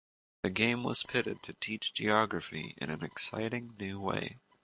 The 0.41 0.49
game 0.49 0.83
was 0.83 1.03
pitted 1.03 1.43
to 1.43 1.53
teach 1.53 1.93
geography 1.93 2.73
in 2.77 2.89
an 2.89 3.03
"exciting 3.03 3.75
new 3.77 3.99
way". 3.99 4.39